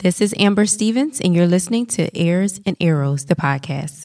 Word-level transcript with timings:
This 0.00 0.20
is 0.20 0.34
Amber 0.38 0.66
Stevens, 0.66 1.22
and 1.22 1.34
you're 1.34 1.46
listening 1.46 1.86
to 1.86 2.14
Airs 2.14 2.60
and 2.66 2.76
Arrows, 2.82 3.24
the 3.24 3.34
podcast. 3.34 4.02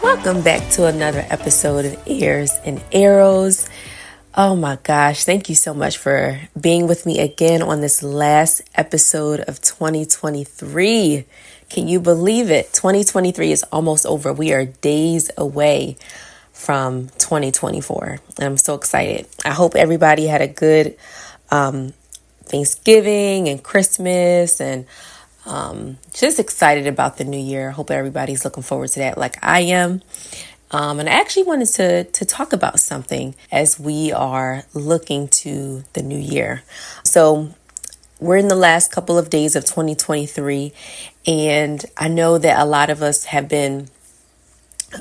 Welcome 0.00 0.44
back 0.44 0.70
to 0.74 0.86
another 0.86 1.26
episode 1.30 1.84
of 1.84 2.00
Airs 2.06 2.52
and 2.64 2.80
Arrows. 2.92 3.68
Oh 4.34 4.54
my 4.54 4.78
gosh, 4.82 5.24
thank 5.24 5.48
you 5.48 5.54
so 5.54 5.72
much 5.72 5.96
for 5.96 6.38
being 6.60 6.86
with 6.86 7.06
me 7.06 7.18
again 7.18 7.62
on 7.62 7.80
this 7.80 8.02
last 8.02 8.60
episode 8.74 9.40
of 9.40 9.60
2023. 9.62 11.24
Can 11.70 11.88
you 11.88 11.98
believe 11.98 12.50
it? 12.50 12.72
2023 12.74 13.52
is 13.52 13.62
almost 13.72 14.04
over. 14.04 14.32
We 14.32 14.52
are 14.52 14.66
days 14.66 15.30
away 15.38 15.96
from 16.52 17.08
2024. 17.18 18.18
And 18.36 18.44
I'm 18.46 18.58
so 18.58 18.74
excited. 18.74 19.26
I 19.46 19.50
hope 19.50 19.74
everybody 19.74 20.26
had 20.26 20.42
a 20.42 20.48
good 20.48 20.98
um, 21.50 21.94
Thanksgiving 22.44 23.48
and 23.48 23.62
Christmas 23.62 24.60
and 24.60 24.84
um, 25.46 25.96
just 26.12 26.38
excited 26.38 26.86
about 26.86 27.16
the 27.16 27.24
new 27.24 27.40
year. 27.40 27.70
Hope 27.70 27.90
everybody's 27.90 28.44
looking 28.44 28.62
forward 28.62 28.90
to 28.90 28.98
that 29.00 29.16
like 29.16 29.42
I 29.42 29.60
am. 29.60 30.02
Um, 30.70 31.00
and 31.00 31.08
I 31.08 31.12
actually 31.12 31.44
wanted 31.44 31.68
to 31.68 32.04
to 32.04 32.24
talk 32.24 32.52
about 32.52 32.80
something 32.80 33.34
as 33.50 33.80
we 33.80 34.12
are 34.12 34.64
looking 34.74 35.28
to 35.28 35.84
the 35.94 36.02
new 36.02 36.18
year. 36.18 36.62
So 37.04 37.50
we're 38.20 38.36
in 38.36 38.48
the 38.48 38.56
last 38.56 38.92
couple 38.92 39.16
of 39.16 39.30
days 39.30 39.56
of 39.56 39.64
2023, 39.64 40.72
and 41.26 41.84
I 41.96 42.08
know 42.08 42.36
that 42.38 42.60
a 42.60 42.64
lot 42.64 42.90
of 42.90 43.02
us 43.02 43.24
have 43.24 43.48
been 43.48 43.88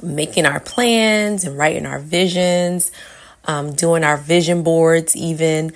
making 0.04 0.46
our 0.46 0.60
plans 0.60 1.44
and 1.44 1.58
writing 1.58 1.86
our 1.86 2.00
visions, 2.00 2.92
um, 3.46 3.74
doing 3.74 4.04
our 4.04 4.18
vision 4.18 4.64
boards, 4.64 5.16
even. 5.16 5.74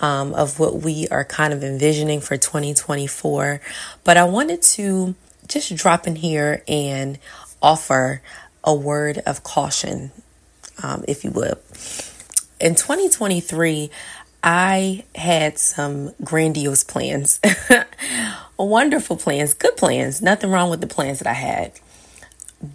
Um, 0.00 0.34
of 0.34 0.58
what 0.58 0.82
we 0.82 1.06
are 1.08 1.24
kind 1.24 1.54
of 1.54 1.62
envisioning 1.62 2.20
for 2.20 2.36
2024. 2.36 3.60
But 4.02 4.16
I 4.16 4.24
wanted 4.24 4.60
to 4.62 5.14
just 5.46 5.74
drop 5.76 6.08
in 6.08 6.16
here 6.16 6.64
and 6.66 7.16
offer 7.62 8.20
a 8.64 8.74
word 8.74 9.18
of 9.26 9.42
caution, 9.42 10.10
um, 10.82 11.04
if 11.06 11.22
you 11.22 11.30
would. 11.30 11.58
In 12.60 12.74
2023, 12.74 13.90
I 14.42 15.04
had 15.14 15.58
some 15.58 16.12
grandiose 16.22 16.82
plans, 16.84 17.40
wonderful 18.58 19.16
plans, 19.16 19.54
good 19.54 19.76
plans, 19.76 20.20
nothing 20.20 20.50
wrong 20.50 20.70
with 20.70 20.80
the 20.80 20.86
plans 20.86 21.18
that 21.18 21.28
I 21.28 21.34
had. 21.34 21.72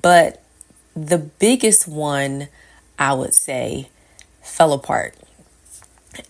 But 0.01 0.43
the 0.95 1.17
biggest 1.17 1.87
one, 1.87 2.47
I 2.97 3.13
would 3.13 3.33
say, 3.33 3.89
fell 4.41 4.73
apart. 4.73 5.15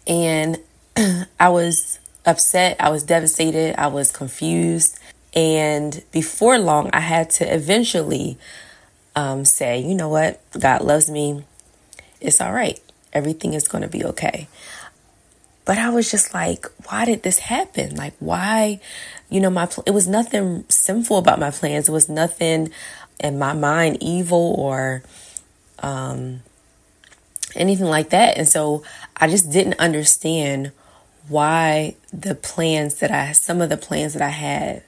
And 0.07 0.59
I 1.39 1.49
was 1.49 1.99
upset, 2.25 2.77
I 2.79 2.89
was 2.89 3.03
devastated, 3.03 3.75
I 3.79 3.87
was 3.87 4.11
confused. 4.11 4.99
And 5.33 6.03
before 6.11 6.57
long, 6.57 6.89
I 6.93 6.99
had 7.01 7.29
to 7.31 7.53
eventually 7.53 8.37
um, 9.19 9.43
say, 9.43 9.81
you 9.81 9.95
know 9.95 10.07
what, 10.07 10.39
God 10.57 10.81
loves 10.81 11.09
me. 11.09 11.43
It's 12.21 12.39
all 12.39 12.53
right. 12.53 12.79
Everything 13.11 13.53
is 13.53 13.67
going 13.67 13.81
to 13.81 13.89
be 13.89 14.05
okay. 14.05 14.47
But 15.65 15.77
I 15.77 15.89
was 15.89 16.09
just 16.09 16.33
like, 16.33 16.65
why 16.85 17.03
did 17.03 17.23
this 17.23 17.39
happen? 17.39 17.95
Like, 17.95 18.13
why, 18.19 18.79
you 19.29 19.41
know, 19.41 19.49
my, 19.49 19.65
pl- 19.65 19.83
it 19.85 19.91
was 19.91 20.07
nothing 20.07 20.63
sinful 20.69 21.17
about 21.17 21.37
my 21.37 21.51
plans. 21.51 21.89
It 21.89 21.91
was 21.91 22.07
nothing 22.07 22.71
in 23.19 23.37
my 23.37 23.51
mind 23.51 23.97
evil 23.99 24.55
or, 24.57 25.03
um, 25.79 26.39
anything 27.55 27.87
like 27.87 28.11
that. 28.11 28.37
And 28.37 28.47
so 28.47 28.83
I 29.17 29.27
just 29.27 29.51
didn't 29.51 29.79
understand 29.79 30.71
why 31.27 31.97
the 32.13 32.35
plans 32.35 32.99
that 32.99 33.11
I, 33.11 33.33
some 33.33 33.59
of 33.59 33.69
the 33.69 33.77
plans 33.77 34.13
that 34.13 34.21
I 34.21 34.29
had 34.29 34.83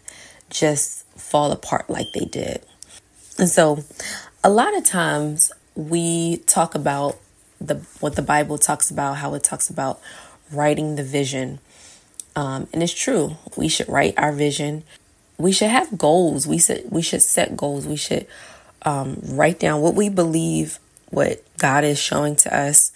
just 0.49 1.05
fall 1.19 1.51
apart 1.51 1.89
like 1.89 2.07
they 2.13 2.25
did. 2.25 2.65
And 3.41 3.49
so 3.49 3.83
a 4.43 4.51
lot 4.51 4.77
of 4.77 4.85
times 4.85 5.51
we 5.73 6.37
talk 6.45 6.75
about 6.75 7.17
the 7.59 7.77
what 7.99 8.15
the 8.15 8.21
Bible 8.21 8.59
talks 8.59 8.91
about, 8.91 9.17
how 9.17 9.33
it 9.33 9.43
talks 9.43 9.67
about 9.67 9.99
writing 10.51 10.95
the 10.95 11.03
vision. 11.03 11.57
Um, 12.35 12.67
and 12.71 12.83
it's 12.83 12.93
true. 12.93 13.37
We 13.57 13.67
should 13.67 13.89
write 13.89 14.13
our 14.15 14.31
vision. 14.31 14.83
We 15.39 15.51
should 15.51 15.71
have 15.71 15.97
goals. 15.97 16.45
We 16.45 16.59
should 16.59 16.91
we 16.91 17.01
should 17.01 17.23
set 17.23 17.57
goals. 17.57 17.87
We 17.87 17.95
should 17.95 18.27
um, 18.83 19.19
write 19.23 19.59
down 19.59 19.81
what 19.81 19.95
we 19.95 20.07
believe, 20.07 20.77
what 21.09 21.43
God 21.57 21.83
is 21.83 21.97
showing 21.97 22.35
to 22.37 22.55
us, 22.55 22.91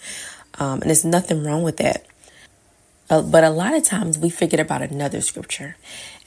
um, 0.60 0.80
and 0.80 0.84
there's 0.84 1.04
nothing 1.04 1.42
wrong 1.42 1.64
with 1.64 1.78
that. 1.78 2.06
Uh, 3.10 3.22
but 3.22 3.42
a 3.42 3.50
lot 3.50 3.74
of 3.74 3.82
times 3.82 4.16
we 4.16 4.30
forget 4.30 4.60
about 4.60 4.82
another 4.82 5.20
scripture, 5.20 5.76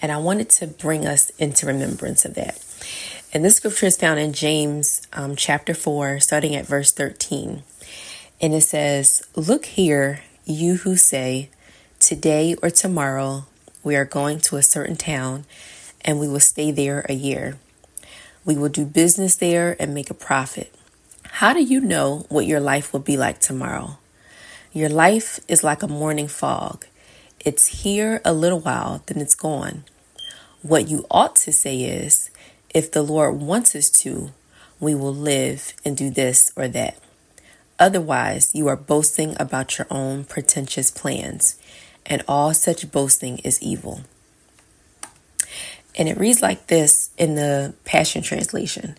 and 0.02 0.12
I 0.12 0.18
wanted 0.18 0.50
to 0.52 0.68
bring 0.68 1.08
us 1.08 1.30
into 1.32 1.66
remembrance 1.66 2.26
of 2.26 2.36
that. 2.36 2.62
And 3.32 3.46
this 3.46 3.58
scripture 3.58 3.86
is 3.86 3.96
found 3.96 4.20
in 4.20 4.34
James 4.34 5.04
um, 5.14 5.36
chapter 5.36 5.76
4, 5.76 6.20
starting 6.20 6.56
at 6.56 6.66
verse 6.66 6.92
13. 6.92 7.62
And 8.42 8.54
it 8.56 8.62
says, 8.62 9.22
Look 9.36 9.66
here, 9.66 10.22
you 10.46 10.78
who 10.78 10.96
say, 10.96 11.52
Today 12.00 12.56
or 12.64 12.72
tomorrow 12.72 13.46
we 13.84 13.96
are 13.96 14.06
going 14.06 14.40
to 14.40 14.56
a 14.56 14.64
certain 14.64 14.96
town 14.96 15.46
and 16.02 16.20
we 16.20 16.28
will 16.28 16.40
stay 16.40 16.72
there 16.72 17.06
a 17.08 17.14
year. 17.14 17.58
We 18.46 18.58
will 18.58 18.70
do 18.70 18.84
business 18.84 19.36
there 19.36 19.76
and 19.80 19.94
make 19.94 20.10
a 20.10 20.16
profit. 20.16 20.74
How 21.34 21.54
do 21.54 21.62
you 21.62 21.82
know 21.82 22.26
what 22.30 22.48
your 22.48 22.60
life 22.60 22.92
will 22.92 23.00
be 23.00 23.16
like 23.16 23.40
tomorrow? 23.40 24.00
Your 24.74 24.90
life 24.90 25.40
is 25.48 25.64
like 25.64 25.84
a 25.84 25.88
morning 25.88 26.28
fog. 26.28 26.88
It's 27.46 27.84
here 27.84 28.22
a 28.26 28.34
little 28.34 28.60
while, 28.60 29.04
then 29.06 29.20
it's 29.20 29.36
gone. 29.36 29.84
What 30.64 30.90
you 30.90 31.06
ought 31.12 31.36
to 31.38 31.52
say 31.52 31.82
is, 31.82 32.32
if 32.74 32.92
the 32.92 33.02
Lord 33.02 33.42
wants 33.42 33.76
us 33.76 33.90
to, 34.02 34.32
we 34.80 34.96
will 34.96 35.14
live 35.14 35.74
and 35.84 35.98
do 35.98 36.10
this 36.10 36.52
or 36.56 36.68
that. 36.70 36.98
Otherwise, 37.80 38.54
you 38.54 38.68
are 38.68 38.76
boasting 38.76 39.36
about 39.40 39.78
your 39.78 39.88
own 39.90 40.26
pretentious 40.26 40.92
plans, 40.92 41.58
and 42.06 42.24
all 42.28 42.54
such 42.54 42.92
boasting 42.92 43.40
is 43.40 43.62
evil. 43.62 44.02
And 45.98 46.08
it 46.08 46.18
reads 46.18 46.42
like 46.42 46.68
this 46.68 47.10
in 47.18 47.36
the 47.36 47.74
Passion 47.86 48.22
Translation 48.22 48.96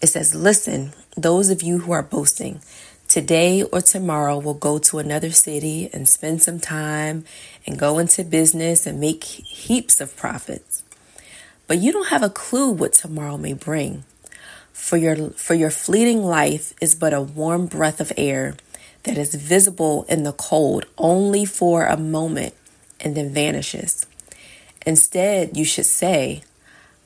it 0.00 0.08
says, 0.08 0.34
Listen, 0.34 0.92
those 1.16 1.50
of 1.50 1.62
you 1.62 1.80
who 1.80 1.92
are 1.92 2.02
boasting, 2.02 2.60
today 3.08 3.62
or 3.62 3.80
tomorrow 3.80 4.38
we'll 4.38 4.54
go 4.54 4.78
to 4.78 4.98
another 4.98 5.30
city 5.30 5.90
and 5.92 6.08
spend 6.08 6.42
some 6.42 6.58
time 6.58 7.24
and 7.66 7.78
go 7.78 7.98
into 7.98 8.24
business 8.24 8.86
and 8.86 8.98
make 9.00 9.24
heaps 9.24 10.00
of 10.00 10.16
profits 10.16 10.82
but 11.70 11.78
you 11.78 11.92
don't 11.92 12.08
have 12.08 12.24
a 12.24 12.28
clue 12.28 12.68
what 12.72 12.92
tomorrow 12.92 13.36
may 13.36 13.52
bring. 13.52 14.02
For 14.72 14.96
your, 14.96 15.30
for 15.30 15.54
your 15.54 15.70
fleeting 15.70 16.24
life 16.24 16.74
is 16.80 16.96
but 16.96 17.14
a 17.14 17.20
warm 17.20 17.66
breath 17.66 18.00
of 18.00 18.12
air 18.16 18.56
that 19.04 19.16
is 19.16 19.36
visible 19.36 20.04
in 20.08 20.24
the 20.24 20.32
cold 20.32 20.86
only 20.98 21.44
for 21.44 21.86
a 21.86 21.96
moment 21.96 22.54
and 22.98 23.16
then 23.16 23.32
vanishes. 23.32 24.04
Instead, 24.84 25.56
you 25.56 25.64
should 25.64 25.86
say, 25.86 26.42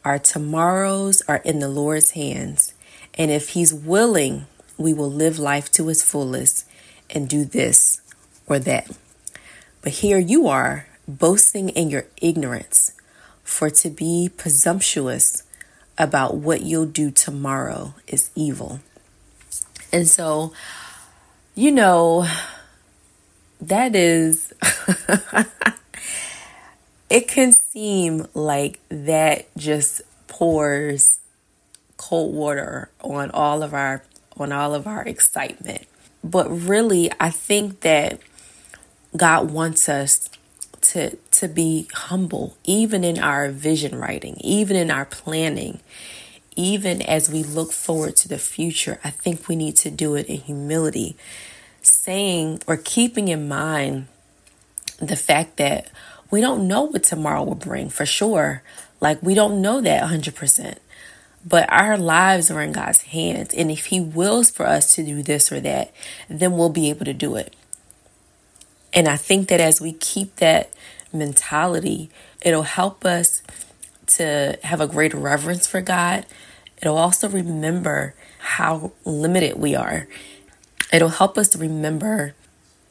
Our 0.03 0.19
tomorrows 0.19 1.21
are 1.29 1.43
in 1.45 1.59
the 1.59 1.69
Lord's 1.69 2.13
hands, 2.13 2.73
and 3.19 3.31
if 3.31 3.51
He's 3.51 3.75
willing, 3.75 4.47
we 4.79 4.95
will 4.95 5.13
live 5.13 5.39
life 5.39 5.71
to 5.73 5.91
its 5.91 6.03
fullest 6.03 6.67
and 7.11 7.29
do 7.29 7.45
this 7.45 8.01
or 8.47 8.59
that. 8.61 8.91
But 9.83 9.93
here 9.93 10.19
you 10.19 10.49
are, 10.49 10.87
boasting 11.07 11.69
in 11.69 11.91
your 11.91 12.07
ignorance 12.23 12.93
for 13.45 13.71
to 13.71 13.91
be 13.91 14.31
presumptuous 14.37 15.45
about 15.97 16.37
what 16.37 16.63
you'll 16.63 16.87
do 16.87 17.11
tomorrow 17.11 17.95
is 18.09 18.31
evil. 18.35 18.81
And 19.93 20.09
so, 20.09 20.53
you 21.55 21.71
know, 21.71 22.27
that 23.61 23.95
is, 23.95 24.53
it 27.11 27.29
can 27.29 27.53
seem 27.53 28.27
like 28.35 28.81
that 28.89 29.47
just 29.57 30.03
pours 30.27 31.21
cold 31.97 32.35
water 32.35 32.91
on 33.01 33.31
all 33.31 33.63
of 33.63 33.73
our 33.73 34.03
on 34.37 34.51
all 34.51 34.75
of 34.75 34.87
our 34.87 35.03
excitement. 35.05 35.87
But 36.25 36.51
really, 36.51 37.11
I 37.21 37.31
think 37.31 37.81
that 37.81 38.21
God 39.17 39.53
wants 39.53 39.89
us 39.89 40.29
to 40.85 41.17
to 41.17 41.49
be 41.49 41.89
humble 41.93 42.57
even 42.65 43.05
in 43.05 43.19
our 43.19 43.51
vision 43.51 43.99
writing, 43.99 44.37
even 44.41 44.77
in 44.77 44.91
our 44.91 45.05
planning, 45.05 45.81
even 46.57 47.03
as 47.03 47.31
we 47.31 47.43
look 47.43 47.73
forward 47.73 48.17
to 48.17 48.29
the 48.29 48.39
future. 48.39 49.01
I 49.03 49.11
think 49.11 49.49
we 49.49 49.57
need 49.57 49.77
to 49.77 49.91
do 49.91 50.15
it 50.15 50.27
in 50.27 50.41
humility, 50.41 51.17
saying 51.83 52.63
or 52.67 52.77
keeping 52.77 53.29
in 53.29 53.49
mind 53.49 54.07
the 54.99 55.17
fact 55.17 55.57
that 55.57 55.91
we 56.31 56.41
don't 56.41 56.67
know 56.67 56.83
what 56.83 57.05
tomorrow 57.05 57.45
will 57.45 57.55
bring 57.55 57.89
for 57.89 58.07
sure. 58.07 58.63
Like, 59.01 59.23
we 59.23 59.35
don't 59.35 59.61
know 59.61 59.81
that 59.81 60.11
100%. 60.11 60.79
But 61.47 61.71
our 61.71 61.99
lives 61.99 62.51
are 62.51 62.63
in 62.63 62.73
God's 62.73 63.03
hands. 63.03 63.53
And 63.53 63.71
if 63.71 63.87
He 63.87 64.01
wills 64.01 64.51
for 64.51 64.67
us 64.67 64.95
to 64.95 65.05
do 65.05 65.23
this 65.23 65.53
or 65.53 65.61
that, 65.61 65.93
then 66.29 66.57
we'll 66.57 66.71
be 66.71 66.89
able 66.89 67.05
to 67.05 67.13
do 67.13 67.37
it. 67.37 67.55
And 68.95 69.09
I 69.09 69.17
think 69.17 69.49
that 69.49 69.61
as 69.61 69.81
we 69.81 69.93
keep 69.93 70.37
that 70.37 70.73
mentality, 71.13 72.11
it'll 72.41 72.63
help 72.63 73.05
us 73.05 73.43
to 74.07 74.59
have 74.63 74.81
a 74.81 74.87
greater 74.87 75.17
reverence 75.17 75.67
for 75.67 75.81
God. 75.81 76.27
It'll 76.81 76.99
also 76.99 77.29
remember 77.29 78.15
how 78.39 78.93
limited 79.05 79.59
we 79.59 79.75
are. 79.75 80.07
It'll 80.93 81.09
help 81.09 81.37
us 81.37 81.49
to 81.51 81.59
remember 81.59 82.35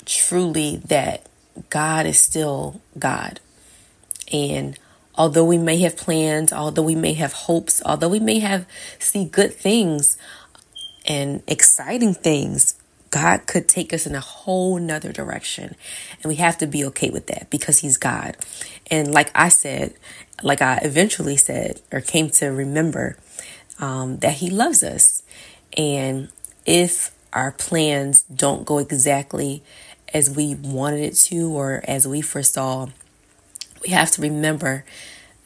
truly 0.06 0.78
that 0.88 1.26
God 1.70 2.06
is 2.06 2.20
still 2.20 2.82
God. 3.00 3.40
And 4.32 4.78
although 5.16 5.46
we 5.46 5.58
may 5.58 5.78
have 5.80 5.96
plans, 5.96 6.52
although 6.52 6.82
we 6.82 6.96
may 6.96 7.14
have 7.14 7.34
hopes, 7.34 7.82
although 7.86 8.10
we 8.10 8.20
may 8.20 8.40
have 8.40 8.66
see 9.00 9.26
good 9.26 9.54
things 9.54 10.18
and 11.06 11.44
exciting 11.48 12.14
things, 12.14 12.76
God 13.13 13.45
could 13.45 13.69
take 13.69 13.94
us 13.94 14.07
in 14.07 14.15
a 14.15 14.19
whole 14.19 14.80
nother 14.80 15.13
direction. 15.13 15.75
And 16.24 16.25
we 16.25 16.36
have 16.38 16.57
to 16.57 16.65
be 16.65 16.83
okay 16.86 17.12
with 17.12 17.27
that 17.27 17.51
because 17.51 17.80
He's 17.80 17.98
God. 17.98 18.36
And 18.89 19.13
like 19.13 19.30
I 19.36 19.50
said, 19.50 19.94
like 20.42 20.63
I 20.63 20.80
eventually 20.81 21.38
said 21.38 21.80
or 21.92 22.01
came 22.01 22.31
to 22.31 22.48
remember, 22.48 23.15
um, 23.80 24.18
that 24.18 24.33
He 24.33 24.50
loves 24.50 24.81
us. 24.83 25.21
And 25.77 26.30
if 26.65 27.12
our 27.31 27.51
plans 27.51 28.24
don't 28.24 28.65
go 28.65 28.80
exactly 28.80 29.62
as 30.12 30.36
we 30.36 30.56
wanted 30.56 31.01
it 31.01 31.15
to 31.15 31.51
or 31.51 31.83
as 31.88 32.07
we 32.07 32.19
foresaw, 32.21 32.88
we 33.83 33.89
have 33.89 34.10
to 34.12 34.24
remember 34.24 34.86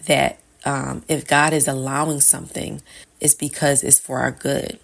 that 0.05 0.39
um, 0.63 1.03
if 1.09 1.27
God 1.27 1.51
is 1.51 1.67
allowing 1.67 2.21
something, 2.21 2.81
it's 3.19 3.33
because 3.33 3.83
it's 3.83 3.99
for 3.99 4.19
our 4.19 4.31
good. 4.31 4.79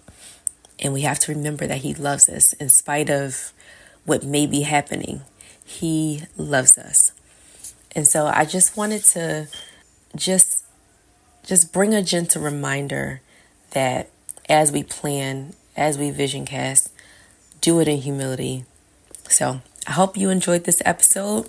And 0.84 0.92
we 0.92 1.00
have 1.00 1.18
to 1.20 1.34
remember 1.34 1.66
that 1.66 1.78
He 1.78 1.94
loves 1.94 2.28
us 2.28 2.52
in 2.52 2.68
spite 2.68 3.10
of 3.10 3.52
what 4.04 4.22
may 4.22 4.46
be 4.46 4.60
happening. 4.60 5.22
He 5.64 6.24
loves 6.36 6.78
us. 6.78 7.12
And 7.96 8.06
so 8.06 8.26
I 8.26 8.44
just 8.44 8.76
wanted 8.76 9.02
to 9.04 9.48
just 10.14 10.64
just 11.42 11.72
bring 11.72 11.92
a 11.92 12.02
gentle 12.02 12.42
reminder 12.42 13.20
that 13.70 14.08
as 14.48 14.72
we 14.72 14.82
plan, 14.82 15.54
as 15.76 15.98
we 15.98 16.10
vision 16.10 16.44
cast, 16.44 16.90
do 17.60 17.80
it 17.80 17.88
in 17.88 17.98
humility. 17.98 18.64
So 19.28 19.60
I 19.86 19.92
hope 19.92 20.16
you 20.16 20.30
enjoyed 20.30 20.64
this 20.64 20.82
episode. 20.84 21.48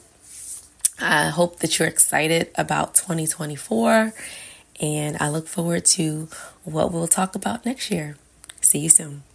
I 0.99 1.29
hope 1.29 1.59
that 1.59 1.77
you're 1.77 1.87
excited 1.87 2.51
about 2.55 2.95
2024 2.95 4.13
and 4.81 5.17
I 5.19 5.29
look 5.29 5.47
forward 5.47 5.85
to 5.85 6.29
what 6.63 6.91
we'll 6.91 7.07
talk 7.07 7.35
about 7.35 7.65
next 7.65 7.91
year. 7.91 8.17
See 8.65 8.79
you 8.79 8.89
soon. 8.89 9.34